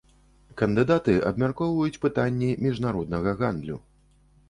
[0.61, 3.83] Кандыдаты абмяркоўваюць пытанні міжнароднага гандлю.